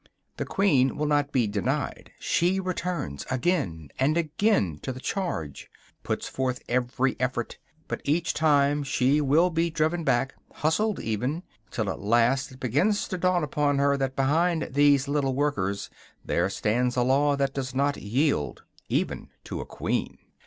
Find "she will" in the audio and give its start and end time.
8.81-9.51